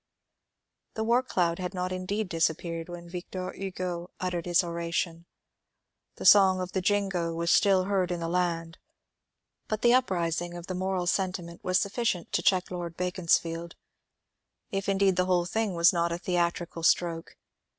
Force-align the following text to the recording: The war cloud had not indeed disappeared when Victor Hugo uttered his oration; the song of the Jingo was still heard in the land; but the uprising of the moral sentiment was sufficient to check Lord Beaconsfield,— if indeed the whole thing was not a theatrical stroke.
The 0.95 1.03
war 1.03 1.21
cloud 1.21 1.59
had 1.59 1.75
not 1.75 1.91
indeed 1.91 2.27
disappeared 2.27 2.89
when 2.89 3.07
Victor 3.07 3.51
Hugo 3.51 4.09
uttered 4.19 4.47
his 4.47 4.63
oration; 4.63 5.27
the 6.15 6.25
song 6.25 6.59
of 6.59 6.71
the 6.71 6.81
Jingo 6.81 7.35
was 7.35 7.51
still 7.51 7.83
heard 7.83 8.09
in 8.11 8.19
the 8.19 8.27
land; 8.27 8.79
but 9.67 9.83
the 9.83 9.93
uprising 9.93 10.55
of 10.55 10.65
the 10.65 10.73
moral 10.73 11.05
sentiment 11.05 11.63
was 11.63 11.77
sufficient 11.77 12.31
to 12.31 12.41
check 12.41 12.71
Lord 12.71 12.97
Beaconsfield,— 12.97 13.75
if 14.71 14.89
indeed 14.89 15.17
the 15.17 15.25
whole 15.25 15.45
thing 15.45 15.75
was 15.75 15.93
not 15.93 16.11
a 16.11 16.17
theatrical 16.17 16.81
stroke. 16.81 17.37